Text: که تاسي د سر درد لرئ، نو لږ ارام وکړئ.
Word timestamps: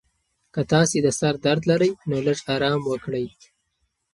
که 0.53 0.61
تاسي 0.71 0.97
د 1.03 1.07
سر 1.19 1.33
درد 1.45 1.61
لرئ، 1.69 1.91
نو 2.09 2.17
لږ 2.25 2.37
ارام 2.55 2.81
وکړئ. 2.87 3.25